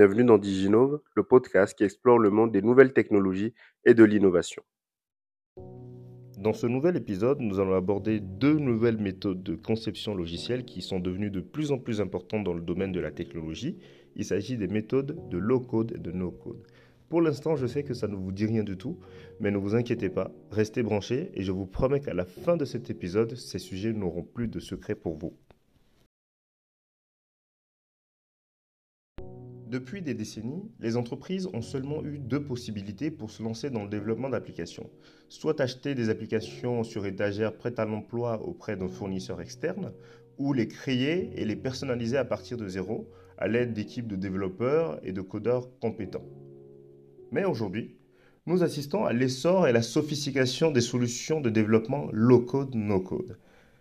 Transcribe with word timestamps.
Bienvenue 0.00 0.24
dans 0.24 0.38
Diginove, 0.38 1.02
le 1.14 1.22
podcast 1.22 1.76
qui 1.76 1.84
explore 1.84 2.18
le 2.18 2.30
monde 2.30 2.52
des 2.52 2.62
nouvelles 2.62 2.94
technologies 2.94 3.52
et 3.84 3.92
de 3.92 4.02
l'innovation. 4.02 4.62
Dans 6.38 6.54
ce 6.54 6.66
nouvel 6.66 6.96
épisode, 6.96 7.42
nous 7.42 7.60
allons 7.60 7.74
aborder 7.74 8.18
deux 8.18 8.54
nouvelles 8.54 8.96
méthodes 8.96 9.42
de 9.42 9.56
conception 9.56 10.14
logicielle 10.14 10.64
qui 10.64 10.80
sont 10.80 11.00
devenues 11.00 11.28
de 11.28 11.40
plus 11.40 11.70
en 11.70 11.76
plus 11.76 12.00
importantes 12.00 12.44
dans 12.44 12.54
le 12.54 12.62
domaine 12.62 12.92
de 12.92 13.00
la 13.00 13.10
technologie. 13.10 13.76
Il 14.16 14.24
s'agit 14.24 14.56
des 14.56 14.68
méthodes 14.68 15.28
de 15.28 15.36
low-code 15.36 15.92
et 15.94 15.98
de 15.98 16.12
no-code. 16.12 16.66
Pour 17.10 17.20
l'instant, 17.20 17.56
je 17.56 17.66
sais 17.66 17.82
que 17.82 17.92
ça 17.92 18.08
ne 18.08 18.16
vous 18.16 18.32
dit 18.32 18.46
rien 18.46 18.62
du 18.62 18.78
tout, 18.78 18.98
mais 19.38 19.50
ne 19.50 19.58
vous 19.58 19.74
inquiétez 19.74 20.08
pas, 20.08 20.32
restez 20.50 20.82
branchés 20.82 21.30
et 21.34 21.42
je 21.42 21.52
vous 21.52 21.66
promets 21.66 22.00
qu'à 22.00 22.14
la 22.14 22.24
fin 22.24 22.56
de 22.56 22.64
cet 22.64 22.88
épisode, 22.88 23.34
ces 23.34 23.58
sujets 23.58 23.92
n'auront 23.92 24.24
plus 24.24 24.48
de 24.48 24.60
secret 24.60 24.94
pour 24.94 25.18
vous. 25.18 25.36
Depuis 29.70 30.02
des 30.02 30.14
décennies, 30.14 30.68
les 30.80 30.96
entreprises 30.96 31.48
ont 31.54 31.62
seulement 31.62 32.04
eu 32.04 32.18
deux 32.18 32.42
possibilités 32.42 33.08
pour 33.08 33.30
se 33.30 33.40
lancer 33.40 33.70
dans 33.70 33.84
le 33.84 33.88
développement 33.88 34.28
d'applications. 34.28 34.90
Soit 35.28 35.60
acheter 35.60 35.94
des 35.94 36.08
applications 36.08 36.82
sur 36.82 37.06
étagère 37.06 37.56
prêtes 37.56 37.78
à 37.78 37.84
l'emploi 37.84 38.42
auprès 38.42 38.76
d'un 38.76 38.88
fournisseur 38.88 39.40
externe, 39.40 39.92
ou 40.38 40.52
les 40.52 40.66
créer 40.66 41.40
et 41.40 41.44
les 41.44 41.54
personnaliser 41.54 42.16
à 42.16 42.24
partir 42.24 42.56
de 42.56 42.66
zéro 42.66 43.08
à 43.38 43.46
l'aide 43.46 43.72
d'équipes 43.72 44.08
de 44.08 44.16
développeurs 44.16 44.98
et 45.04 45.12
de 45.12 45.20
codeurs 45.20 45.68
compétents. 45.78 46.26
Mais 47.30 47.44
aujourd'hui, 47.44 47.94
nous 48.46 48.64
assistons 48.64 49.04
à 49.04 49.12
l'essor 49.12 49.68
et 49.68 49.72
la 49.72 49.82
sophistication 49.82 50.72
des 50.72 50.80
solutions 50.80 51.40
de 51.40 51.48
développement 51.48 52.08
low-code, 52.10 52.74
no-code. 52.74 53.38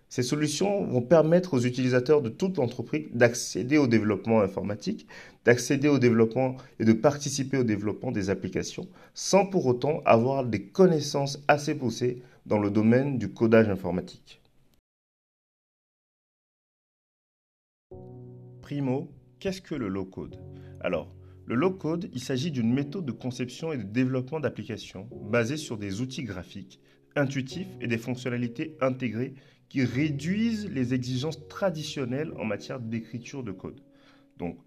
Ces 0.10 0.24
solutions 0.24 0.86
vont 0.86 1.04
permettre 1.04 1.54
aux 1.54 1.60
utilisateurs 1.60 2.24
de 2.24 2.30
toute 2.30 2.58
l'entreprise 2.58 3.06
d'accéder 3.14 3.78
au 3.78 3.86
développement 3.86 4.42
informatique, 4.42 5.08
d'accéder 5.46 5.88
au 5.88 6.00
développement 6.00 6.58
et 6.80 6.86
de 6.86 6.94
participer 6.94 7.58
au 7.58 7.64
développement 7.64 8.12
des 8.12 8.32
applications 8.32 8.88
sans 9.14 9.46
pour 9.46 9.68
autant 9.68 10.02
avoir 10.06 10.46
des 10.46 10.64
connaissances 10.64 11.40
assez 11.48 11.76
poussées 11.76 12.24
dans 12.48 12.58
le 12.58 12.72
domaine 12.72 13.20
du 13.20 13.32
codage 13.32 13.70
informatique. 13.70 14.42
Primo, 18.64 19.12
qu'est-ce 19.40 19.62
que 19.62 19.76
le 19.76 19.90
low-code? 19.90 20.40
Alors, 20.82 21.14
le 21.46 21.54
low-code, 21.54 22.10
il 22.14 22.20
s'agit 22.20 22.52
d'une 22.52 22.74
méthode 22.74 23.06
de 23.06 23.12
conception 23.12 23.74
et 23.74 23.78
de 23.78 23.84
développement 23.84 24.40
d'applications 24.40 25.08
basée 25.30 25.58
sur 25.58 25.78
des 25.78 26.02
outils 26.02 26.24
graphiques, 26.24 26.80
intuitifs 27.16 27.68
et 27.82 27.88
des 27.88 27.98
fonctionnalités 27.98 28.76
intégrées 28.82 29.34
qui 29.70 29.84
réduisent 29.84 30.70
les 30.70 30.94
exigences 30.94 31.48
traditionnelles 31.48 32.34
en 32.38 32.46
matière 32.46 32.80
d'écriture 32.80 33.44
de 33.44 33.52
code. 33.52 33.82
Donc, 34.38 34.58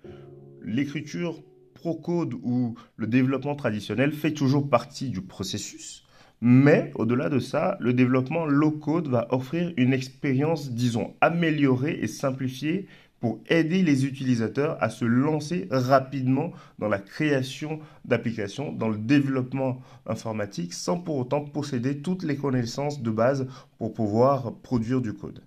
l'écriture 0.62 1.42
pro-code 1.74 2.34
ou 2.42 2.76
le 2.96 3.06
développement 3.06 3.56
traditionnel 3.56 4.12
fait 4.12 4.32
toujours 4.32 4.70
partie 4.70 5.10
du 5.10 5.20
processus, 5.20 6.06
mais 6.40 6.92
au-delà 6.94 7.28
de 7.28 7.38
ça, 7.38 7.76
le 7.80 7.92
développement 7.92 8.46
low-code 8.46 9.08
va 9.08 9.26
offrir 9.30 9.72
une 9.76 9.92
expérience, 9.92 10.72
disons, 10.72 11.14
améliorée 11.20 11.98
et 12.00 12.06
simplifiée 12.06 12.86
pour 13.22 13.38
aider 13.48 13.84
les 13.84 14.04
utilisateurs 14.04 14.76
à 14.82 14.90
se 14.90 15.04
lancer 15.04 15.68
rapidement 15.70 16.50
dans 16.80 16.88
la 16.88 16.98
création 16.98 17.78
d'applications, 18.04 18.72
dans 18.72 18.88
le 18.88 18.98
développement 18.98 19.80
informatique, 20.06 20.74
sans 20.74 20.98
pour 20.98 21.18
autant 21.18 21.44
posséder 21.44 22.02
toutes 22.02 22.24
les 22.24 22.34
connaissances 22.34 23.00
de 23.00 23.10
base 23.12 23.46
pour 23.78 23.94
pouvoir 23.94 24.56
produire 24.56 25.00
du 25.00 25.12
code. 25.12 25.40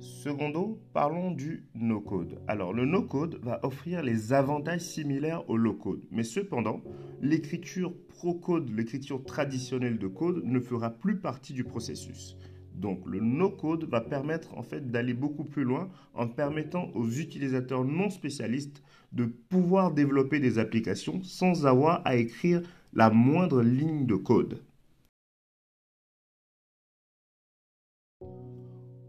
Secondo, 0.00 0.78
parlons 0.92 1.30
du 1.30 1.64
no-code. 1.74 2.38
Alors, 2.48 2.74
le 2.74 2.84
no-code 2.84 3.40
va 3.42 3.60
offrir 3.64 4.02
les 4.02 4.34
avantages 4.34 4.82
similaires 4.82 5.48
au 5.48 5.56
low-code, 5.56 6.02
mais 6.10 6.24
cependant, 6.24 6.82
l'écriture 7.22 7.94
pro-code, 8.08 8.68
l'écriture 8.68 9.24
traditionnelle 9.24 9.98
de 9.98 10.08
code, 10.08 10.42
ne 10.44 10.60
fera 10.60 10.90
plus 10.90 11.16
partie 11.16 11.54
du 11.54 11.64
processus. 11.64 12.36
Donc 12.76 13.06
le 13.06 13.20
no-code 13.20 13.84
va 13.84 14.02
permettre 14.02 14.56
en 14.56 14.62
fait 14.62 14.90
d'aller 14.90 15.14
beaucoup 15.14 15.44
plus 15.44 15.64
loin 15.64 15.88
en 16.12 16.28
permettant 16.28 16.90
aux 16.94 17.08
utilisateurs 17.08 17.84
non 17.84 18.10
spécialistes 18.10 18.82
de 19.12 19.24
pouvoir 19.24 19.92
développer 19.92 20.40
des 20.40 20.58
applications 20.58 21.22
sans 21.22 21.66
avoir 21.66 22.02
à 22.04 22.16
écrire 22.16 22.62
la 22.92 23.08
moindre 23.08 23.62
ligne 23.62 24.06
de 24.06 24.14
code. 24.16 24.62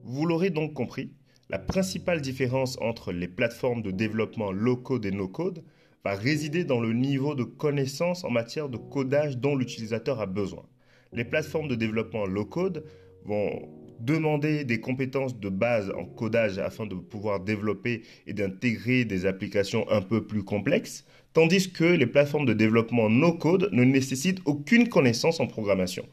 Vous 0.04 0.26
l'aurez 0.26 0.50
donc 0.50 0.74
compris, 0.74 1.12
la 1.50 1.60
principale 1.60 2.22
différence 2.22 2.78
entre 2.80 3.12
les 3.12 3.28
plateformes 3.28 3.82
de 3.82 3.92
développement 3.92 4.54
low-code 4.54 5.06
et 5.06 5.12
no-code 5.12 5.64
va 6.06 6.16
résider 6.16 6.64
dans 6.64 6.80
le 6.80 6.94
niveau 6.94 7.36
de 7.36 7.44
connaissance 7.44 8.24
en 8.24 8.30
matière 8.30 8.70
de 8.70 8.78
codage 8.78 9.38
dont 9.38 9.58
l'utilisateur 9.58 10.22
a 10.22 10.26
besoin. 10.26 10.66
Les 11.12 11.26
plateformes 11.26 11.68
de 11.68 11.76
développement 11.76 12.26
low-code 12.26 12.86
vont 13.28 13.70
demander 14.00 14.64
des 14.64 14.80
compétences 14.80 15.40
de 15.40 15.50
base 15.50 15.92
en 15.98 16.06
codage 16.06 16.60
afin 16.60 16.86
de 16.86 16.96
pouvoir 16.96 17.40
développer 17.40 18.04
et 18.26 18.34
d'intégrer 18.34 19.06
des 19.06 19.26
applications 19.26 19.90
un 19.90 20.02
peu 20.02 20.26
plus 20.26 20.44
complexes, 20.44 21.06
tandis 21.34 21.72
que 21.72 21.84
les 21.84 22.08
plateformes 22.08 22.46
de 22.46 22.54
développement 22.54 23.10
no-code 23.10 23.70
ne 23.72 23.84
nécessitent 23.84 24.42
aucune 24.46 24.88
connaissance 24.88 25.40
en 25.40 25.48
programmation. 25.48 26.06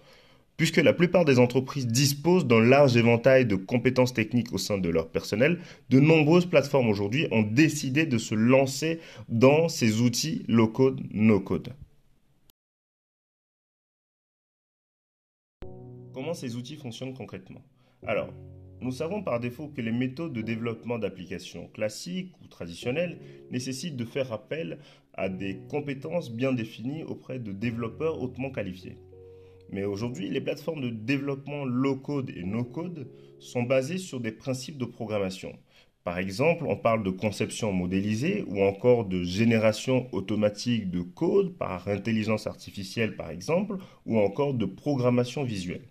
Puisque 0.56 0.76
la 0.76 0.92
plupart 0.92 1.24
des 1.24 1.40
entreprises 1.40 1.86
disposent 1.86 2.46
d'un 2.46 2.60
large 2.60 2.96
éventail 2.96 3.44
de 3.44 3.56
compétences 3.56 4.14
techniques 4.14 4.52
au 4.52 4.58
sein 4.58 4.78
de 4.78 4.88
leur 4.88 5.08
personnel, 5.08 5.58
de 5.90 5.98
nombreuses 5.98 6.46
plateformes 6.46 6.88
aujourd'hui 6.88 7.26
ont 7.32 7.42
décidé 7.42 8.06
de 8.06 8.18
se 8.18 8.36
lancer 8.36 9.00
dans 9.28 9.68
ces 9.68 10.00
outils 10.00 10.44
low-code, 10.46 11.00
no-code. 11.12 11.74
Comment 16.24 16.32
ces 16.32 16.56
outils 16.56 16.76
fonctionnent 16.76 17.12
concrètement 17.12 17.60
Alors, 18.06 18.32
nous 18.80 18.92
savons 18.92 19.22
par 19.22 19.40
défaut 19.40 19.68
que 19.68 19.82
les 19.82 19.92
méthodes 19.92 20.32
de 20.32 20.40
développement 20.40 20.98
d'applications 20.98 21.66
classiques 21.66 22.32
ou 22.42 22.46
traditionnelles 22.46 23.18
nécessitent 23.50 23.98
de 23.98 24.06
faire 24.06 24.32
appel 24.32 24.78
à 25.12 25.28
des 25.28 25.58
compétences 25.68 26.32
bien 26.32 26.54
définies 26.54 27.02
auprès 27.04 27.38
de 27.38 27.52
développeurs 27.52 28.22
hautement 28.22 28.48
qualifiés. 28.48 28.96
Mais 29.68 29.84
aujourd'hui, 29.84 30.30
les 30.30 30.40
plateformes 30.40 30.80
de 30.80 30.88
développement 30.88 31.66
low-code 31.66 32.30
et 32.30 32.42
no-code 32.42 33.06
sont 33.38 33.64
basées 33.64 33.98
sur 33.98 34.18
des 34.18 34.32
principes 34.32 34.78
de 34.78 34.86
programmation. 34.86 35.52
Par 36.04 36.16
exemple, 36.16 36.64
on 36.66 36.76
parle 36.78 37.02
de 37.02 37.10
conception 37.10 37.70
modélisée 37.70 38.46
ou 38.48 38.62
encore 38.62 39.04
de 39.04 39.22
génération 39.24 40.08
automatique 40.12 40.90
de 40.90 41.02
code 41.02 41.54
par 41.58 41.86
intelligence 41.86 42.46
artificielle 42.46 43.14
par 43.14 43.28
exemple, 43.28 43.76
ou 44.06 44.18
encore 44.18 44.54
de 44.54 44.64
programmation 44.64 45.44
visuelle. 45.44 45.84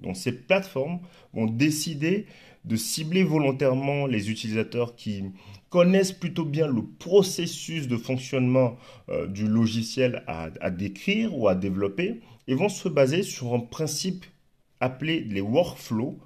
Donc 0.00 0.16
ces 0.16 0.32
plateformes 0.32 1.00
vont 1.32 1.46
décider 1.46 2.26
de 2.64 2.76
cibler 2.76 3.24
volontairement 3.24 4.06
les 4.06 4.30
utilisateurs 4.30 4.94
qui 4.94 5.24
connaissent 5.70 6.12
plutôt 6.12 6.44
bien 6.44 6.66
le 6.66 6.82
processus 6.82 7.88
de 7.88 7.96
fonctionnement 7.96 8.76
euh, 9.08 9.26
du 9.26 9.46
logiciel 9.46 10.22
à, 10.26 10.70
décrire 10.70 11.36
ou 11.36 11.48
à 11.48 11.54
développer 11.54 12.20
et 12.46 12.54
vont 12.54 12.68
se 12.68 12.88
baser 12.88 13.22
sur 13.22 13.54
un 13.54 13.60
principe 13.60 14.24
appelé 14.80 15.20
les 15.20 15.40
workflows 15.40 16.18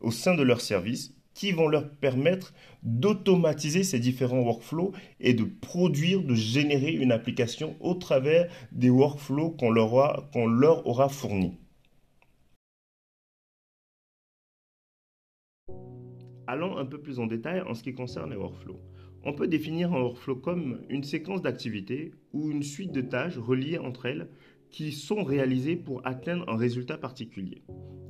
au 0.00 0.10
sein 0.10 0.34
de 0.34 0.42
leur 0.42 0.60
service 0.60 1.14
qui 1.34 1.52
vont 1.52 1.68
leur 1.68 1.88
permettre 1.88 2.52
d'automatiser 2.82 3.84
ces 3.84 3.98
différents 3.98 4.40
workflows 4.40 4.92
et 5.20 5.34
de 5.34 5.44
produire, 5.44 6.22
de 6.22 6.34
générer 6.34 6.92
une 6.92 7.12
application 7.12 7.76
au 7.80 7.94
travers 7.94 8.50
des 8.72 8.90
workflows 8.90 9.50
qu'on 9.50 9.70
leur 9.70 10.86
aura 10.86 11.08
fournis. 11.08 11.56
Allons 16.50 16.78
un 16.78 16.86
peu 16.86 16.96
plus 16.96 17.18
en 17.18 17.26
détail 17.26 17.60
en 17.60 17.74
ce 17.74 17.82
qui 17.82 17.92
concerne 17.92 18.30
les 18.30 18.36
workflows. 18.36 18.80
On 19.22 19.34
peut 19.34 19.48
définir 19.48 19.92
un 19.92 20.00
workflow 20.00 20.36
comme 20.36 20.80
une 20.88 21.04
séquence 21.04 21.42
d'activités 21.42 22.14
ou 22.32 22.50
une 22.50 22.62
suite 22.62 22.90
de 22.90 23.02
tâches 23.02 23.36
reliées 23.36 23.76
entre 23.76 24.06
elles 24.06 24.30
qui 24.70 24.92
sont 24.92 25.24
réalisées 25.24 25.76
pour 25.76 26.00
atteindre 26.06 26.48
un 26.48 26.56
résultat 26.56 26.96
particulier. 26.96 27.60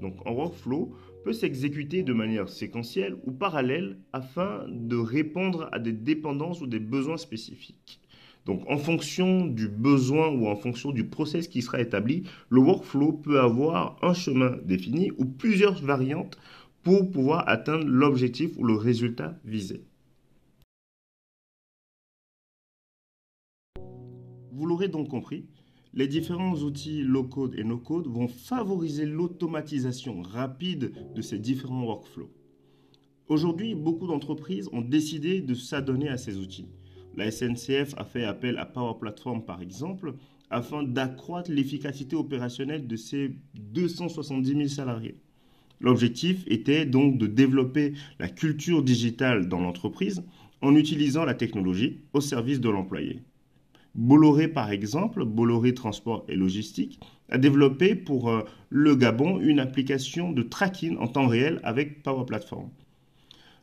Donc 0.00 0.18
un 0.24 0.30
workflow 0.30 0.94
peut 1.24 1.32
s'exécuter 1.32 2.04
de 2.04 2.12
manière 2.12 2.48
séquentielle 2.48 3.16
ou 3.24 3.32
parallèle 3.32 3.98
afin 4.12 4.64
de 4.68 4.94
répondre 4.94 5.68
à 5.72 5.80
des 5.80 5.92
dépendances 5.92 6.60
ou 6.60 6.68
des 6.68 6.78
besoins 6.78 7.16
spécifiques. 7.16 8.00
Donc 8.46 8.62
en 8.70 8.78
fonction 8.78 9.46
du 9.46 9.66
besoin 9.68 10.28
ou 10.28 10.46
en 10.46 10.54
fonction 10.54 10.92
du 10.92 11.04
process 11.04 11.48
qui 11.48 11.60
sera 11.60 11.80
établi, 11.80 12.22
le 12.50 12.60
workflow 12.60 13.12
peut 13.12 13.40
avoir 13.40 13.98
un 14.00 14.14
chemin 14.14 14.56
défini 14.64 15.10
ou 15.18 15.24
plusieurs 15.24 15.82
variantes 15.82 16.38
pour 16.88 17.10
pouvoir 17.10 17.46
atteindre 17.50 17.84
l'objectif 17.84 18.56
ou 18.56 18.64
le 18.64 18.72
résultat 18.72 19.38
visé. 19.44 19.84
Vous 24.52 24.64
l'aurez 24.64 24.88
donc 24.88 25.08
compris, 25.08 25.44
les 25.92 26.08
différents 26.08 26.54
outils 26.54 27.02
low-code 27.02 27.54
et 27.58 27.62
no-code 27.62 28.06
vont 28.06 28.26
favoriser 28.26 29.04
l'automatisation 29.04 30.22
rapide 30.22 30.94
de 31.14 31.20
ces 31.20 31.38
différents 31.38 31.84
workflows. 31.84 32.30
Aujourd'hui, 33.26 33.74
beaucoup 33.74 34.06
d'entreprises 34.06 34.70
ont 34.72 34.80
décidé 34.80 35.42
de 35.42 35.52
s'adonner 35.52 36.08
à 36.08 36.16
ces 36.16 36.38
outils. 36.38 36.70
La 37.14 37.30
SNCF 37.30 37.92
a 37.98 38.04
fait 38.04 38.24
appel 38.24 38.56
à 38.56 38.64
Power 38.64 38.94
Platform 38.98 39.44
par 39.44 39.60
exemple, 39.60 40.14
afin 40.48 40.84
d'accroître 40.84 41.50
l'efficacité 41.50 42.16
opérationnelle 42.16 42.86
de 42.86 42.96
ses 42.96 43.36
270 43.56 44.48
000 44.48 44.68
salariés. 44.68 45.20
L'objectif 45.80 46.44
était 46.46 46.86
donc 46.86 47.18
de 47.18 47.26
développer 47.26 47.94
la 48.18 48.28
culture 48.28 48.82
digitale 48.82 49.48
dans 49.48 49.60
l'entreprise 49.60 50.22
en 50.60 50.74
utilisant 50.74 51.24
la 51.24 51.34
technologie 51.34 51.98
au 52.12 52.20
service 52.20 52.60
de 52.60 52.68
l'employé. 52.68 53.22
Bolloré, 53.94 54.48
par 54.48 54.70
exemple, 54.70 55.24
Bolloré 55.24 55.74
Transport 55.74 56.24
et 56.28 56.36
Logistique, 56.36 57.00
a 57.30 57.38
développé 57.38 57.94
pour 57.94 58.30
euh, 58.30 58.42
le 58.70 58.94
Gabon 58.94 59.40
une 59.40 59.60
application 59.60 60.32
de 60.32 60.42
tracking 60.42 60.96
en 60.98 61.08
temps 61.08 61.26
réel 61.26 61.60
avec 61.62 62.02
Power 62.02 62.24
Platform. 62.26 62.68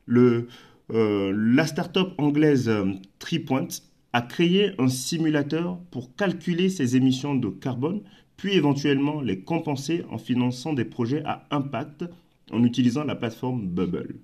Le, 0.05 0.47
euh, 0.91 1.33
la 1.35 1.65
start-up 1.65 2.13
anglaise 2.17 2.69
euh, 2.69 2.91
TreePoint 3.19 3.67
a 4.13 4.21
créé 4.21 4.71
un 4.79 4.87
simulateur 4.87 5.79
pour 5.91 6.15
calculer 6.15 6.69
ses 6.69 6.95
émissions 6.95 7.35
de 7.35 7.49
carbone, 7.49 8.01
puis 8.37 8.53
éventuellement 8.53 9.21
les 9.21 9.39
compenser 9.39 10.03
en 10.09 10.17
finançant 10.17 10.73
des 10.73 10.85
projets 10.85 11.23
à 11.25 11.47
impact 11.51 12.05
en 12.51 12.63
utilisant 12.63 13.03
la 13.03 13.15
plateforme 13.15 13.67
Bubble. 13.67 14.15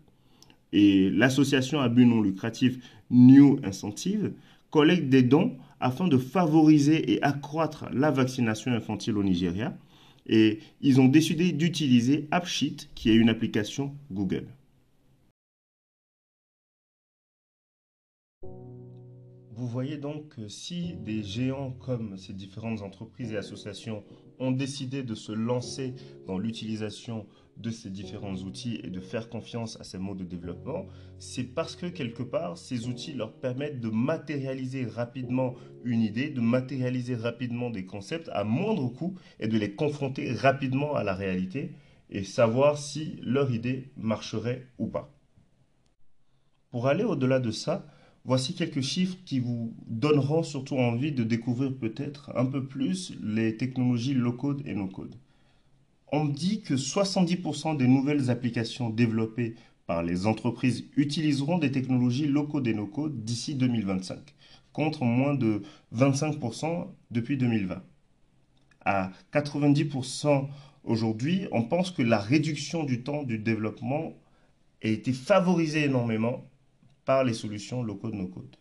Et 0.74 1.10
l'association 1.10 1.80
à 1.82 1.90
but 1.90 2.06
non 2.06 2.22
lucratif 2.22 2.78
New 3.10 3.60
Incentive 3.64 4.32
collecte 4.70 5.10
des 5.10 5.24
dons 5.24 5.58
afin 5.80 6.08
de 6.08 6.18
favoriser 6.18 7.12
et 7.12 7.22
accroître 7.24 7.86
la 7.92 8.12
vaccination 8.12 8.72
infantile 8.72 9.18
au 9.18 9.24
Nigeria. 9.24 9.76
Et 10.28 10.60
ils 10.82 11.02
ont 11.02 11.08
décidé 11.08 11.52
d'utiliser 11.52 12.28
AppSheet, 12.32 12.88
qui 12.96 13.10
est 13.10 13.16
une 13.16 13.30
application 13.30 13.94
Google. 14.12 14.46
Vous 19.62 19.68
voyez 19.68 19.98
donc 19.98 20.30
que 20.30 20.48
si 20.48 20.96
des 20.96 21.22
géants 21.22 21.70
comme 21.70 22.18
ces 22.18 22.34
différentes 22.34 22.82
entreprises 22.82 23.32
et 23.32 23.38
associations 23.38 24.04
ont 24.40 24.50
décidé 24.50 25.04
de 25.04 25.14
se 25.14 25.32
lancer 25.32 25.94
dans 26.26 26.40
l'utilisation 26.40 27.28
de 27.58 27.70
ces 27.70 27.92
différents 27.92 28.34
outils 28.38 28.82
et 28.84 28.90
de 28.90 29.00
faire 29.00 29.30
confiance 29.30 29.80
à 29.80 29.84
ces 29.84 30.00
modes 30.00 30.18
de 30.18 30.24
développement, 30.24 30.88
c'est 31.20 31.44
parce 31.44 31.76
que 31.76 31.86
quelque 31.86 32.24
part, 32.24 32.58
ces 32.58 32.88
outils 32.88 33.14
leur 33.14 33.34
permettent 33.34 33.80
de 33.80 33.90
matérialiser 33.90 34.88
rapidement 34.88 35.54
une 35.84 36.02
idée, 36.02 36.32
de 36.32 36.42
matérialiser 36.42 37.14
rapidement 37.14 37.70
des 37.70 37.86
concepts 37.86 38.30
à 38.34 38.44
moindre 38.44 38.88
coût 38.88 39.14
et 39.40 39.48
de 39.48 39.60
les 39.60 39.76
confronter 39.76 40.34
rapidement 40.34 40.96
à 40.96 41.04
la 41.04 41.14
réalité 41.14 41.76
et 42.10 42.24
savoir 42.24 42.80
si 42.80 43.20
leur 43.22 43.52
idée 43.52 43.92
marcherait 43.96 44.66
ou 44.80 44.88
pas. 44.88 45.14
Pour 46.72 46.88
aller 46.88 47.04
au-delà 47.04 47.40
de 47.40 47.52
ça, 47.52 47.86
Voici 48.24 48.54
quelques 48.54 48.82
chiffres 48.82 49.18
qui 49.26 49.40
vous 49.40 49.74
donneront 49.88 50.44
surtout 50.44 50.78
envie 50.78 51.12
de 51.12 51.24
découvrir 51.24 51.76
peut-être 51.76 52.32
un 52.36 52.46
peu 52.46 52.68
plus 52.68 53.14
les 53.22 53.58
technologies 53.58 54.14
low-code 54.14 54.62
et 54.68 54.76
no-code. 54.76 55.16
On 56.12 56.26
dit 56.26 56.62
que 56.62 56.76
70% 56.76 57.78
des 57.78 57.88
nouvelles 57.88 58.30
applications 58.30 58.92
développées 58.92 59.56
par 59.88 60.04
les 60.04 60.28
entreprises 60.28 60.86
utiliseront 60.98 61.58
des 61.58 61.72
technologies 61.72 62.28
low-code 62.28 62.68
et 62.68 62.76
no-code 62.76 63.24
d'ici 63.24 63.56
2025, 63.56 64.20
contre 64.72 65.04
moins 65.04 65.34
de 65.34 65.64
25% 65.96 66.90
depuis 67.10 67.38
2020. 67.38 67.82
À 68.86 69.12
90% 69.34 70.48
aujourd'hui, 70.84 71.48
on 71.52 71.64
pense 71.64 71.90
que 71.90 72.04
la 72.04 72.20
réduction 72.20 72.84
du 72.84 73.02
temps 73.04 73.24
du 73.24 73.40
développement 73.40 74.14
a 74.84 74.88
été 74.88 75.12
favorisée 75.12 75.86
énormément 75.86 76.51
par 77.06 77.24
les 77.24 77.34
solutions 77.34 77.84
low-code, 77.84 78.14
no-code. 78.14 78.56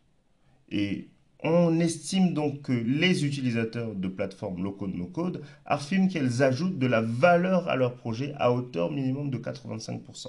Et 0.71 1.09
on 1.43 1.81
estime 1.81 2.35
donc 2.35 2.63
que 2.63 2.73
les 2.73 3.25
utilisateurs 3.25 3.95
de 3.95 4.09
plateformes 4.09 4.63
low-code, 4.63 4.95
no-code 4.95 5.43
affirment 5.65 6.09
qu'elles 6.09 6.43
ajoutent 6.43 6.79
de 6.79 6.87
la 6.87 7.01
valeur 7.01 7.69
à 7.69 7.77
leur 7.77 7.95
projet 7.95 8.35
à 8.37 8.53
hauteur 8.53 8.91
minimum 8.91 9.31
de 9.31 9.39
85%. 9.39 10.29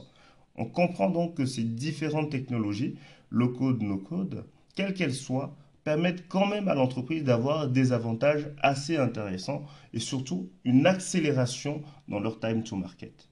On 0.56 0.66
comprend 0.66 1.10
donc 1.10 1.36
que 1.36 1.46
ces 1.46 1.64
différentes 1.64 2.32
technologies, 2.32 2.96
low-code, 3.30 3.82
no-code, 3.82 4.46
quelles 4.76 4.94
qu'elles 4.94 5.14
soient, 5.14 5.56
permettent 5.84 6.28
quand 6.28 6.46
même 6.46 6.68
à 6.68 6.76
l'entreprise 6.76 7.24
d'avoir 7.24 7.68
des 7.68 7.92
avantages 7.92 8.48
assez 8.62 8.98
intéressants 8.98 9.66
et 9.94 10.00
surtout 10.00 10.50
une 10.64 10.86
accélération 10.86 11.82
dans 12.08 12.20
leur 12.20 12.40
time 12.40 12.64
to 12.64 12.76
market. 12.76 13.31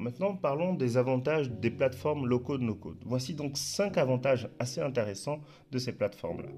Maintenant, 0.00 0.34
parlons 0.34 0.74
des 0.74 0.96
avantages 0.96 1.50
des 1.50 1.70
plateformes 1.70 2.26
low-code, 2.26 2.62
no-code. 2.62 2.98
Voici 3.04 3.34
donc 3.34 3.56
cinq 3.56 3.98
avantages 3.98 4.48
assez 4.58 4.80
intéressants 4.80 5.40
de 5.70 5.78
ces 5.78 5.92
plateformes-là. 5.92 6.48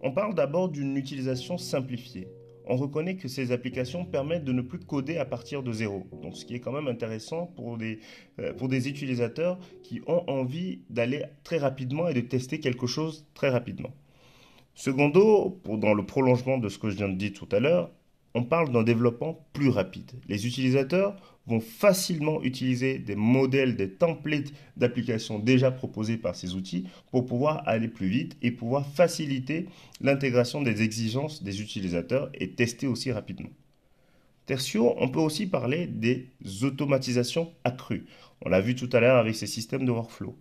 On 0.00 0.12
parle 0.12 0.34
d'abord 0.34 0.68
d'une 0.68 0.96
utilisation 0.96 1.58
simplifiée. 1.58 2.28
On 2.64 2.76
reconnaît 2.76 3.16
que 3.16 3.28
ces 3.28 3.50
applications 3.50 4.04
permettent 4.04 4.44
de 4.44 4.52
ne 4.52 4.62
plus 4.62 4.78
coder 4.78 5.18
à 5.18 5.24
partir 5.24 5.62
de 5.62 5.72
zéro, 5.72 6.06
donc 6.22 6.36
ce 6.36 6.44
qui 6.44 6.54
est 6.54 6.60
quand 6.60 6.72
même 6.72 6.86
intéressant 6.86 7.46
pour 7.46 7.76
des, 7.76 7.98
euh, 8.38 8.52
pour 8.54 8.68
des 8.68 8.88
utilisateurs 8.88 9.58
qui 9.82 10.00
ont 10.06 10.22
envie 10.30 10.82
d'aller 10.88 11.24
très 11.42 11.58
rapidement 11.58 12.08
et 12.08 12.14
de 12.14 12.20
tester 12.20 12.60
quelque 12.60 12.86
chose 12.86 13.26
très 13.34 13.48
rapidement. 13.48 13.90
Secondo, 14.74 15.60
dans 15.66 15.92
le 15.92 16.06
prolongement 16.06 16.56
de 16.56 16.68
ce 16.68 16.78
que 16.78 16.88
je 16.88 16.96
viens 16.96 17.08
de 17.08 17.16
dire 17.16 17.32
tout 17.32 17.48
à 17.50 17.60
l'heure, 17.60 17.90
on 18.34 18.44
parle 18.44 18.72
d'un 18.72 18.82
développement 18.82 19.46
plus 19.52 19.68
rapide. 19.68 20.12
Les 20.28 20.46
utilisateurs 20.46 21.16
vont 21.46 21.60
facilement 21.60 22.42
utiliser 22.42 22.98
des 22.98 23.16
modèles, 23.16 23.76
des 23.76 23.90
templates 23.90 24.52
d'applications 24.76 25.38
déjà 25.38 25.70
proposés 25.70 26.16
par 26.16 26.34
ces 26.36 26.54
outils 26.54 26.86
pour 27.10 27.26
pouvoir 27.26 27.62
aller 27.66 27.88
plus 27.88 28.06
vite 28.06 28.36
et 28.42 28.52
pouvoir 28.52 28.86
faciliter 28.86 29.66
l'intégration 30.00 30.62
des 30.62 30.82
exigences 30.82 31.42
des 31.42 31.60
utilisateurs 31.60 32.30
et 32.34 32.52
tester 32.52 32.86
aussi 32.86 33.10
rapidement. 33.10 33.50
Tertio, 34.46 34.94
on 34.98 35.08
peut 35.08 35.20
aussi 35.20 35.46
parler 35.46 35.86
des 35.86 36.28
automatisations 36.62 37.52
accrues. 37.64 38.06
On 38.44 38.48
l'a 38.48 38.60
vu 38.60 38.74
tout 38.74 38.88
à 38.92 39.00
l'heure 39.00 39.18
avec 39.18 39.36
ces 39.36 39.46
systèmes 39.46 39.84
de 39.84 39.92
workflow. 39.92 40.36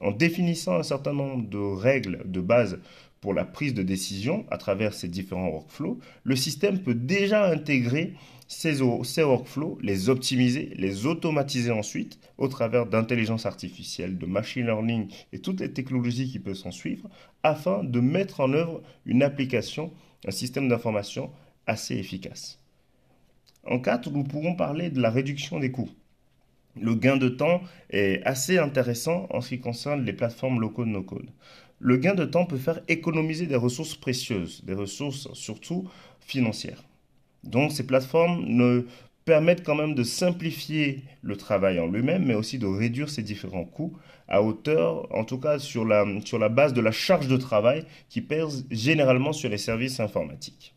En 0.00 0.10
définissant 0.10 0.76
un 0.76 0.82
certain 0.82 1.12
nombre 1.12 1.48
de 1.48 1.58
règles 1.58 2.22
de 2.24 2.40
base 2.40 2.80
pour 3.22 3.32
la 3.32 3.44
prise 3.44 3.72
de 3.72 3.84
décision 3.84 4.44
à 4.50 4.58
travers 4.58 4.92
ces 4.92 5.08
différents 5.08 5.48
workflows, 5.48 6.00
le 6.24 6.36
système 6.36 6.82
peut 6.82 6.94
déjà 6.94 7.48
intégrer 7.48 8.14
ces, 8.48 8.82
workflows, 8.82 9.78
les 9.80 10.10
optimiser, 10.10 10.72
les 10.76 11.06
automatiser 11.06 11.70
ensuite 11.70 12.18
au 12.36 12.48
travers 12.48 12.84
d'intelligence 12.84 13.46
artificielle, 13.46 14.18
de 14.18 14.26
machine 14.26 14.66
learning 14.66 15.08
et 15.32 15.38
toutes 15.38 15.60
les 15.60 15.72
technologies 15.72 16.30
qui 16.30 16.40
peuvent 16.40 16.56
s'en 16.56 16.72
suivre 16.72 17.08
afin 17.44 17.84
de 17.84 18.00
mettre 18.00 18.40
en 18.40 18.52
œuvre 18.52 18.82
une 19.06 19.22
application, 19.22 19.92
un 20.26 20.32
système 20.32 20.68
d'information 20.68 21.30
assez 21.68 21.94
efficace. 21.94 22.58
En 23.64 23.78
quatre, 23.78 24.10
nous 24.10 24.24
pourrons 24.24 24.56
parler 24.56 24.90
de 24.90 25.00
la 25.00 25.10
réduction 25.10 25.60
des 25.60 25.70
coûts. 25.70 25.90
Le 26.80 26.94
gain 26.96 27.18
de 27.18 27.28
temps 27.28 27.60
est 27.90 28.20
assez 28.24 28.58
intéressant 28.58 29.26
en 29.30 29.40
ce 29.40 29.50
qui 29.50 29.60
concerne 29.60 30.04
les 30.04 30.12
plateformes 30.12 30.58
low-code, 30.58 30.88
no-code 30.88 31.30
le 31.82 31.96
gain 31.96 32.14
de 32.14 32.24
temps 32.24 32.46
peut 32.46 32.58
faire 32.58 32.80
économiser 32.86 33.46
des 33.46 33.56
ressources 33.56 33.96
précieuses, 33.96 34.62
des 34.64 34.74
ressources 34.74 35.32
surtout 35.34 35.88
financières. 36.20 36.84
Donc 37.42 37.72
ces 37.72 37.84
plateformes 37.84 38.44
ne 38.46 38.86
permettent 39.24 39.64
quand 39.64 39.74
même 39.74 39.96
de 39.96 40.04
simplifier 40.04 41.02
le 41.22 41.36
travail 41.36 41.80
en 41.80 41.88
lui-même, 41.88 42.24
mais 42.24 42.34
aussi 42.34 42.58
de 42.58 42.66
réduire 42.66 43.10
ses 43.10 43.22
différents 43.22 43.64
coûts 43.64 43.96
à 44.28 44.42
hauteur, 44.42 45.12
en 45.12 45.24
tout 45.24 45.38
cas 45.38 45.58
sur 45.58 45.84
la, 45.84 46.06
sur 46.24 46.38
la 46.38 46.48
base 46.48 46.72
de 46.72 46.80
la 46.80 46.92
charge 46.92 47.26
de 47.26 47.36
travail 47.36 47.84
qui 48.08 48.20
pèse 48.20 48.64
généralement 48.70 49.32
sur 49.32 49.50
les 49.50 49.58
services 49.58 49.98
informatiques. 49.98 50.74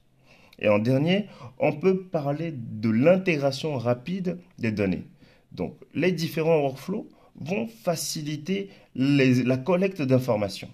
Et 0.57 0.69
en 0.69 0.79
dernier, 0.79 1.27
on 1.59 1.73
peut 1.73 2.01
parler 2.01 2.51
de 2.51 2.89
l'intégration 2.89 3.77
rapide 3.77 4.39
des 4.57 4.71
données. 4.71 5.05
Donc 5.51 5.75
les 5.93 6.11
différents 6.11 6.61
workflows 6.61 7.07
vont 7.39 7.67
faciliter 7.67 8.69
la 8.95 9.57
collecte 9.57 10.01
d'informations. 10.01 10.69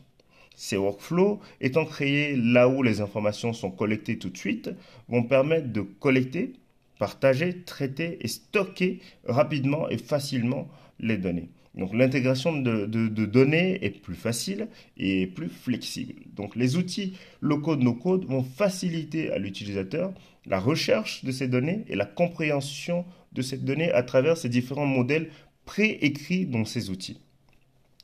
Ces 0.61 0.77
workflows, 0.77 1.39
étant 1.59 1.85
créés 1.85 2.35
là 2.35 2.69
où 2.69 2.83
les 2.83 3.01
informations 3.01 3.51
sont 3.51 3.71
collectées 3.71 4.19
tout 4.19 4.29
de 4.29 4.37
suite, 4.37 4.69
vont 5.09 5.23
permettre 5.23 5.73
de 5.73 5.81
collecter, 5.81 6.53
partager, 6.99 7.63
traiter 7.63 8.19
et 8.21 8.27
stocker 8.27 8.99
rapidement 9.25 9.89
et 9.89 9.97
facilement 9.97 10.69
les 10.99 11.17
données. 11.17 11.49
Donc 11.73 11.95
l'intégration 11.95 12.55
de, 12.55 12.85
données 13.25 13.83
est 13.83 14.03
plus 14.03 14.13
facile 14.13 14.67
et 14.97 15.25
plus 15.25 15.49
flexible. 15.49 16.13
Donc 16.35 16.55
les 16.55 16.77
outils 16.77 17.17
low-code, 17.41 17.81
no-code 17.81 18.25
vont 18.25 18.43
faciliter 18.43 19.31
à 19.31 19.39
l'utilisateur 19.39 20.13
la 20.45 20.59
recherche 20.59 21.25
de 21.25 21.31
ces 21.31 21.47
données 21.47 21.85
et 21.87 21.95
la 21.95 22.05
compréhension 22.05 23.03
de 23.33 23.41
ces 23.41 23.57
données 23.57 23.91
à 23.93 24.03
travers 24.03 24.37
ces 24.37 24.47
différents 24.47 24.85
modèles 24.85 25.31
préécrits 25.65 26.45
dans 26.45 26.65
ces 26.65 26.91
outils 26.91 27.19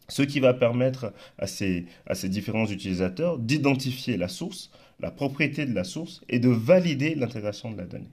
ce 0.09 0.21
qui 0.21 0.39
va 0.39 0.53
permettre 0.53 1.13
à 1.37 1.47
ces, 1.47 1.85
différents 2.23 2.67
utilisateurs 2.67 3.39
d'identifier 3.39 4.17
la 4.17 4.27
source, 4.27 4.71
la 4.99 5.11
propriété 5.11 5.65
de 5.65 5.73
la 5.73 5.83
source 5.83 6.21
et 6.29 6.39
de 6.39 6.49
valider 6.49 7.15
l'intégration 7.15 7.71
de 7.71 7.77
la 7.77 7.85
donnée. 7.85 8.11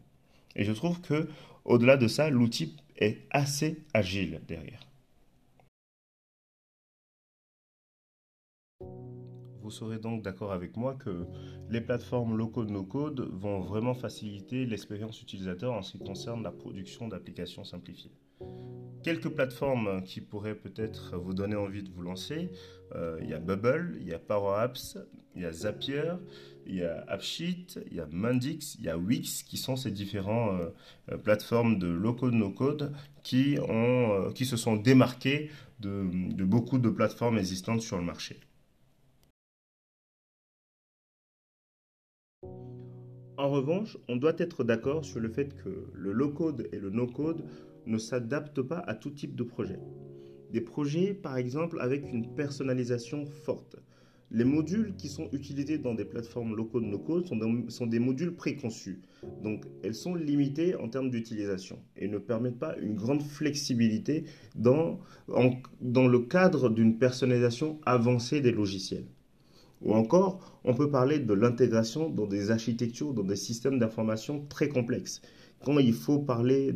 Et 0.56 0.64
je 0.64 0.72
trouve 0.72 1.00
que 1.00 1.28
Au-delà 1.64 1.96
de 1.96 2.08
ça, 2.08 2.28
l'outil 2.28 2.76
est 2.98 3.26
assez 3.30 3.82
agile 3.94 4.42
derrière. 4.46 4.80
Vous 9.62 9.70
serez 9.70 9.98
donc 9.98 10.22
d'accord 10.22 10.52
avec 10.52 10.76
moi 10.76 10.94
que 10.94 11.26
les 11.70 11.80
plateformes 11.80 12.36
low-code, 12.36 12.70
no-code 12.70 13.20
vont 13.32 13.60
vraiment 13.60 13.94
faciliter 13.94 14.66
l'expérience 14.66 15.22
utilisateur 15.22 15.72
en 15.72 15.80
ce 15.80 15.92
qui 15.92 16.04
concerne 16.04 16.42
la 16.42 16.52
production 16.52 17.08
d'applications 17.08 17.64
simplifiées. 17.64 18.12
Quelques 19.04 19.28
plateformes 19.28 20.02
qui 20.02 20.22
pourraient 20.22 20.54
peut-être 20.54 21.18
vous 21.18 21.34
donner 21.34 21.56
envie 21.56 21.82
de 21.82 21.90
vous 21.90 22.00
lancer, 22.00 22.50
euh, 22.94 23.18
il 23.20 23.28
y 23.28 23.34
a 23.34 23.38
Bubble, 23.38 23.98
il 24.00 24.08
y 24.08 24.14
a 24.14 24.18
Power 24.18 24.58
Apps, 24.58 24.96
il 25.36 25.42
y 25.42 25.44
a 25.44 25.52
Zapier, 25.52 26.14
il 26.64 26.76
y 26.76 26.82
a 26.82 27.04
AppSheet, 27.08 27.66
il 27.90 27.98
y 27.98 28.00
a 28.00 28.06
Mendix, 28.10 28.76
il 28.78 28.86
y 28.86 28.88
a 28.88 28.96
Wix, 28.96 29.42
qui 29.42 29.58
sont 29.58 29.76
ces 29.76 29.90
différentes 29.90 30.58
euh, 30.58 30.70
euh, 31.12 31.18
plateformes 31.18 31.78
de 31.78 31.86
low-code, 31.86 32.32
no-code 32.32 32.94
qui, 33.22 33.58
qui 34.34 34.46
se 34.46 34.56
sont 34.56 34.76
démarquées 34.76 35.50
de 35.80 36.44
beaucoup 36.44 36.78
de 36.78 36.88
plateformes 36.88 37.36
existantes 37.36 37.82
sur 37.82 37.98
le 37.98 38.04
marché. 38.04 38.40
En 43.36 43.50
revanche, 43.50 43.98
on 44.08 44.16
doit 44.16 44.36
être 44.38 44.64
d'accord 44.64 45.04
sur 45.04 45.20
le 45.20 45.28
fait 45.28 45.54
que 45.62 45.90
le 45.92 46.12
low-code 46.12 46.68
et 46.72 46.78
le 46.78 46.88
no-code 46.88 47.44
ne 47.86 47.98
s'adaptent 47.98 48.62
pas 48.62 48.78
à 48.78 48.94
tout 48.94 49.10
type 49.10 49.34
de 49.34 49.42
projet. 49.42 49.78
Des 50.50 50.60
projets, 50.60 51.14
par 51.14 51.36
exemple, 51.36 51.78
avec 51.80 52.12
une 52.12 52.34
personnalisation 52.34 53.26
forte. 53.26 53.76
Les 54.30 54.44
modules 54.44 54.94
qui 54.96 55.08
sont 55.08 55.28
utilisés 55.32 55.78
dans 55.78 55.94
des 55.94 56.04
plateformes 56.04 56.56
low-code, 56.56 56.84
no-code 56.84 57.26
sont, 57.68 57.86
des 57.86 57.98
modules 57.98 58.34
préconçus. 58.34 59.02
Donc, 59.42 59.64
elles 59.82 59.94
sont 59.94 60.14
limitées 60.14 60.74
en 60.76 60.88
termes 60.88 61.10
d'utilisation 61.10 61.78
et 61.96 62.08
ne 62.08 62.18
permettent 62.18 62.58
pas 62.58 62.76
une 62.78 62.94
grande 62.94 63.22
flexibilité 63.22 64.24
dans 64.56 64.98
le 65.28 66.18
cadre 66.20 66.70
d'une 66.70 66.98
personnalisation 66.98 67.80
avancée 67.84 68.40
des 68.40 68.52
logiciels. 68.52 69.06
Ou 69.82 69.92
encore, 69.92 70.60
on 70.64 70.74
peut 70.74 70.90
parler 70.90 71.18
de 71.18 71.34
l'intégration 71.34 72.08
dans 72.08 72.26
des 72.26 72.50
architectures, 72.50 73.12
dans 73.12 73.22
des 73.22 73.36
systèmes 73.36 73.78
d'information 73.78 74.46
très 74.48 74.68
complexes. 74.68 75.20
Quand 75.64 75.78
il 75.78 75.94
faut 75.94 76.18
parler 76.18 76.72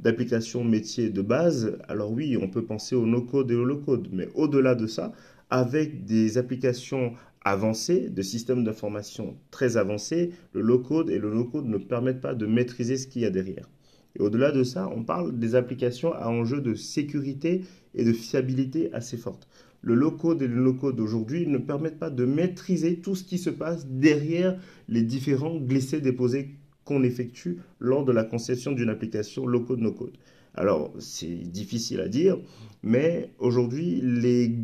d'applications 0.00 0.64
métiers 0.64 1.10
de 1.10 1.20
base, 1.22 1.76
alors 1.86 2.10
oui, 2.10 2.38
on 2.40 2.48
peut 2.48 2.64
penser 2.64 2.94
au 2.94 3.04
no-code 3.04 3.50
et 3.50 3.54
au 3.54 3.64
low-code. 3.64 4.08
Mais 4.10 4.28
au-delà 4.34 4.74
de 4.74 4.86
ça, 4.86 5.12
avec 5.50 6.04
des 6.06 6.38
applications 6.38 7.12
avancées, 7.44 8.08
de 8.08 8.22
systèmes 8.22 8.64
d'information 8.64 9.36
très 9.50 9.76
avancés, 9.76 10.30
le 10.54 10.62
low-code 10.62 11.10
et 11.10 11.18
le 11.18 11.34
no-code 11.34 11.66
ne 11.66 11.76
permettent 11.76 12.22
pas 12.22 12.34
de 12.34 12.46
maîtriser 12.46 12.96
ce 12.96 13.06
qu'il 13.06 13.22
y 13.22 13.26
a 13.26 13.30
derrière. 13.30 13.68
Et 14.16 14.22
au-delà 14.22 14.50
de 14.50 14.62
ça, 14.62 14.88
on 14.94 15.02
parle 15.02 15.38
des 15.38 15.54
applications 15.54 16.12
à 16.14 16.28
enjeu 16.28 16.60
de 16.60 16.74
sécurité 16.74 17.62
et 17.94 18.04
de 18.04 18.12
fiabilité 18.12 18.92
assez 18.94 19.16
forte 19.16 19.46
le 19.82 19.94
low-code 19.94 20.40
et 20.42 20.46
le 20.46 20.62
no-code 20.62 20.96
d'aujourd'hui 20.96 21.46
ne 21.46 21.58
permettent 21.58 21.98
pas 21.98 22.10
de 22.10 22.24
maîtriser 22.24 23.00
tout 23.00 23.16
ce 23.16 23.24
qui 23.24 23.36
se 23.36 23.50
passe 23.50 23.86
derrière 23.86 24.56
les 24.88 25.02
différents 25.02 25.58
glissés-déposés 25.58 26.54
qu'on 26.84 27.02
effectue 27.02 27.58
lors 27.78 28.04
de 28.04 28.12
la 28.12 28.24
conception 28.24 28.72
d'une 28.72 28.88
application 28.88 29.46
low-code, 29.46 29.80
no-code. 29.80 30.16
Alors, 30.54 30.92
c'est 30.98 31.50
difficile 31.50 32.00
à 32.00 32.08
dire, 32.08 32.38
mais 32.82 33.30
aujourd'hui, 33.38 34.00
les 34.02 34.54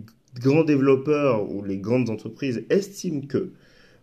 grands 0.41 0.65
développeurs 0.65 1.51
ou 1.51 1.65
les 1.65 1.79
grandes 1.79 2.11
entreprises 2.11 2.65
estiment 2.69 3.23
que 3.23 3.53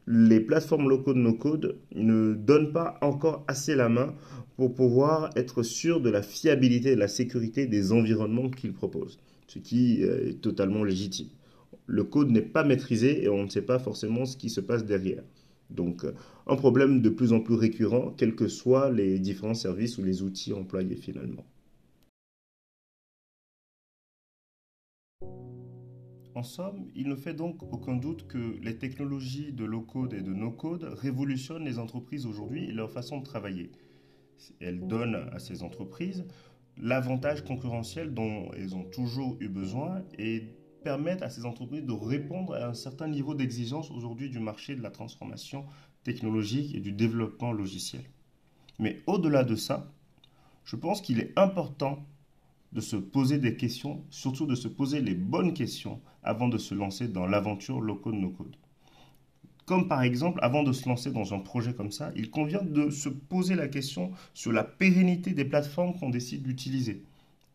les 0.08 0.40
plateformes 0.40 0.90
low-code, 0.90 1.18
no-code 1.18 1.78
ne 1.94 2.34
donnent 2.34 2.72
pas 2.72 2.98
encore 3.02 3.44
assez 3.48 3.76
la 3.76 3.90
main 3.90 4.14
pour 4.56 4.74
pouvoir 4.74 5.30
être 5.36 5.64
sûr 5.64 6.00
de 6.00 6.10
la 6.10 6.22
fiabilité 6.22 6.92
et 6.92 6.96
de 6.96 7.00
la 7.00 7.08
sécurité 7.08 7.68
des 7.68 7.92
environnements 7.92 8.50
qu'ils 8.50 8.74
proposent 8.74 9.20
ce 9.48 9.60
qui 9.60 10.02
est 10.02 10.42
totalement 10.42 10.84
légitime. 10.84 11.28
Le 11.88 12.04
code 12.04 12.32
n'est 12.32 12.42
pas 12.42 12.64
maîtrisé 12.64 13.24
et 13.24 13.30
on 13.30 13.44
ne 13.44 13.50
sait 13.50 13.62
pas 13.62 13.80
forcément 13.80 14.26
ce 14.26 14.38
qui 14.38 14.50
se 14.50 14.62
passe 14.62 14.86
derrière. 14.86 15.24
Donc 15.70 16.04
euh, 16.04 16.14
un 16.48 16.56
problème 16.56 17.02
de 17.02 17.10
plus 17.10 17.34
en 17.34 17.40
plus 17.40 17.56
récurrent, 17.56 18.12
quels 18.18 18.36
que 18.36 18.48
soient 18.48 18.92
les 18.92 19.20
différents 19.20 19.54
services 19.54 19.98
ou 19.98 20.04
les 20.04 20.22
outils 20.22 20.54
employés 20.54 20.96
finalement. 20.96 21.46
En 26.36 26.44
somme, 26.44 26.92
il 26.96 27.08
ne 27.08 27.16
fait 27.16 27.34
donc 27.34 27.64
aucun 27.64 27.96
doute 27.96 28.28
que 28.28 28.60
les 28.62 28.78
technologies 28.78 29.54
de 29.54 29.64
low-code 29.64 30.14
et 30.14 30.22
de 30.22 30.34
no-code 30.34 30.84
révolutionnent 30.84 31.64
les 31.64 31.80
entreprises 31.80 32.26
aujourd'hui 32.26 32.66
et 32.66 32.74
leur 32.74 32.92
façon 32.92 33.20
de 33.20 33.24
travailler. 33.24 33.72
Elles 34.60 34.86
donnent 34.86 35.30
à 35.32 35.40
ces 35.40 35.64
entreprises 35.64 36.26
l'avantage 36.78 37.46
concurrentiel 37.46 38.14
dont 38.14 38.52
elles 38.58 38.76
ont 38.76 38.84
toujours 38.84 39.38
eu 39.40 39.48
besoin 39.48 40.04
et 40.18 40.44
permettent 40.86 41.24
à 41.24 41.32
ces 41.32 41.46
entreprises 41.46 41.84
de 41.84 41.92
répondre 41.92 42.54
à 42.54 42.68
un 42.68 42.76
certain 42.76 43.08
niveau 43.08 43.34
d'exigence 43.34 43.90
aujourd'hui 43.90 44.30
du 44.30 44.40
marché 44.40 44.76
de 44.76 44.84
la 44.84 44.92
transformation 44.92 45.66
technologique 46.04 46.76
et 46.76 46.80
du 46.80 46.92
développement 46.92 47.52
logiciel. 47.52 48.04
Mais 48.78 49.02
au-delà 49.08 49.44
de 49.44 49.56
ça, 49.56 49.92
je 50.64 50.76
pense 50.76 51.02
qu'il 51.02 51.20
est 51.20 51.34
important 51.38 52.06
de 52.72 52.82
se 52.82 52.98
poser 52.98 53.40
des 53.40 53.56
questions, 53.56 54.04
surtout 54.12 54.46
de 54.46 54.54
se 54.54 54.68
poser 54.68 55.02
les 55.02 55.16
bonnes 55.16 55.56
questions 55.56 56.00
avant 56.22 56.50
de 56.50 56.60
se 56.60 56.76
lancer 56.76 57.08
dans 57.08 57.26
l'aventure 57.26 57.82
low-code, 57.82 58.14
no-code. 58.14 58.56
Comme 59.66 59.88
par 59.88 60.04
exemple, 60.04 60.38
avant 60.44 60.62
de 60.62 60.72
se 60.72 60.88
lancer 60.88 61.10
dans 61.12 61.34
un 61.34 61.40
projet 61.40 61.74
comme 61.74 61.92
ça, 61.92 62.12
il 62.16 62.30
convient 62.30 62.62
de 62.62 62.92
se 62.92 63.10
poser 63.10 63.56
la 63.56 63.68
question 63.68 64.12
sur 64.36 64.52
la 64.52 64.64
pérennité 64.64 65.32
des 65.32 65.46
plateformes 65.46 65.98
qu'on 65.98 66.12
décide 66.12 66.44
d'utiliser. 66.44 67.02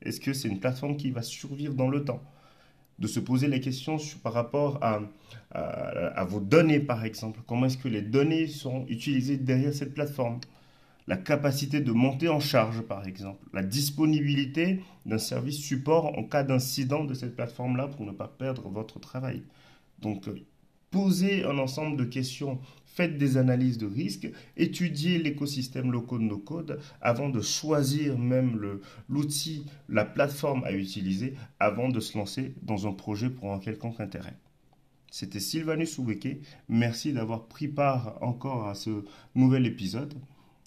Est-ce 0.03 0.19
que 0.19 0.33
c'est 0.33 0.49
une 0.49 0.59
plateforme 0.59 0.97
qui 0.97 1.13
va 1.13 1.23
survivre 1.23 1.75
dans 1.75 1.89
le 1.89 2.05
temps? 2.05 2.21
De 3.01 3.07
se 3.07 3.19
poser 3.19 3.49
les 3.49 3.61
questions 3.61 3.97
par 4.23 4.35
rapport 4.35 4.79
à, 4.83 5.01
à 5.53 6.25
vos 6.25 6.41
données, 6.41 6.81
par 6.81 7.05
exemple. 7.05 7.41
Comment 7.47 7.67
est-ce 7.67 7.79
que 7.79 7.89
les 7.89 8.03
données 8.03 8.47
sont 8.47 8.85
utilisées 8.89 9.39
derrière 9.39 9.73
cette 9.75 9.95
plateforme? 9.95 10.39
La 11.07 11.17
capacité 11.17 11.81
de 11.81 11.93
monter 11.93 12.29
en 12.29 12.41
charge, 12.41 12.83
par 12.83 13.07
exemple, 13.07 13.45
la 13.53 13.63
disponibilité 13.63 14.81
d'un 15.07 15.19
service 15.19 15.59
support 15.59 16.17
en 16.19 16.25
cas 16.25 16.45
d'incident 16.45 17.05
de 17.05 17.15
cette 17.15 17.35
plateforme-là 17.35 17.89
pour 17.89 18.05
ne 18.05 18.13
pas 18.13 18.29
perdre 18.29 18.69
votre 18.69 19.01
travail. 19.01 19.43
Donc, 20.01 20.29
posez 20.91 21.45
un 21.45 21.59
ensemble 21.59 21.97
de 21.97 22.05
questions, 22.05 22.61
faites 22.85 23.19
des 23.19 23.37
analyses 23.37 23.79
de 23.79 23.87
risques, 23.87 24.31
étudiez 24.57 25.19
l'écosystème 25.19 25.93
low-code, 25.93 26.23
no-code 26.23 26.81
avant 27.01 27.29
de 27.29 27.41
choisir 27.41 28.19
même 28.19 28.81
l'outil, 29.09 29.65
la 29.89 30.05
plateforme 30.05 30.65
à 30.65 30.73
utiliser 30.73 31.35
avant 31.59 31.89
de 31.89 32.01
se 32.01 32.19
lancer 32.19 32.55
dans 32.63 32.87
un 32.87 32.93
projet 32.93 33.31
pour 33.31 33.53
un 33.53 33.59
quelconque 33.59 34.01
intérêt. 34.01 34.37
C'était 35.11 35.41
Sylvanus 35.41 35.99
Oubeke. 35.99 36.41
Merci 36.69 37.13
d'avoir 37.13 37.47
pris 37.47 37.69
part 37.69 38.19
encore 38.23 38.69
à 38.69 38.75
ce 38.75 39.05
nouvel 39.35 39.67
épisode. 39.67 40.15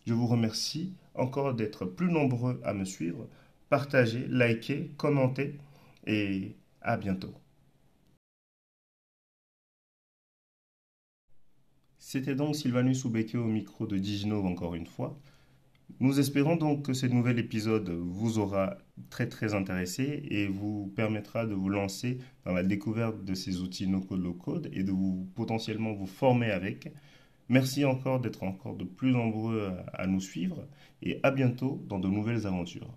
Je 0.06 0.14
vous 0.14 0.28
remercie 0.28 0.94
encore 1.16 1.54
d'être 1.54 1.86
plus 1.86 2.12
nombreux 2.12 2.60
à 2.66 2.74
me 2.74 2.84
suivre. 2.84 3.28
Partagez, 3.70 4.28
likez, 4.30 4.92
commentez 4.98 5.60
et 6.06 6.56
à 6.82 6.98
bientôt. 6.98 7.34
C'était 12.14 12.36
donc 12.36 12.56
Sylvanus 12.56 13.06
Oubeke 13.06 13.34
au 13.34 13.46
micro 13.46 13.88
de 13.88 13.98
Diginov 13.98 14.46
encore 14.46 14.76
une 14.76 14.86
fois. 14.86 15.20
Nous 16.00 16.20
espérons 16.20 16.58
donc 16.58 16.86
que 16.86 16.94
ce 16.94 17.08
nouvel 17.08 17.40
épisode 17.40 17.90
vous 17.90 18.38
aura 18.38 18.78
très 19.10 19.28
très 19.28 19.56
intéressé 19.56 20.22
et 20.30 20.46
vous 20.46 20.94
permettra 20.96 21.48
de 21.48 21.56
vous 21.56 21.70
lancer 21.70 22.20
dans 22.46 22.54
la 22.54 22.62
découverte 22.62 23.26
de 23.26 23.34
ces 23.34 23.62
outils 23.62 23.88
no-code, 23.88 24.22
low-code 24.22 24.70
et 24.74 24.84
de 24.84 24.92
vous 24.92 25.28
potentiellement 25.34 25.94
vous 25.94 26.06
former 26.06 26.52
avec. 26.52 26.94
Merci 27.50 27.84
encore 27.84 28.20
d'être 28.20 28.44
encore 28.44 28.76
de 28.76 28.84
plus 28.84 29.12
nombreux 29.12 29.72
à 29.92 30.06
nous 30.06 30.22
suivre 30.22 30.68
et 31.02 31.20
à 31.24 31.32
bientôt 31.32 31.84
dans 31.90 31.98
de 31.98 32.10
nouvelles 32.10 32.46
aventures. 32.46 32.96